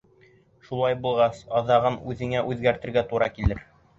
Шулай 0.67 0.95
булғас, 1.03 1.41
аҙағын 1.59 1.99
үҙеңә 2.13 2.43
үҙгәртергә 2.53 3.07
тура 3.13 3.31
килер. 3.39 3.63